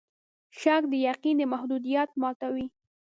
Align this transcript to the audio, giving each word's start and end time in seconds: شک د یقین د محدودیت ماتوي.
شک 0.59 0.83
د 0.91 0.93
یقین 1.09 1.35
د 1.39 1.41
محدودیت 1.53 2.09
ماتوي. 2.21 2.65